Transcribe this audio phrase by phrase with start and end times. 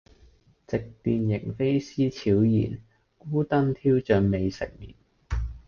[0.65, 2.81] 夕殿螢飛思悄然，
[3.19, 4.95] 孤燈挑盡未成眠。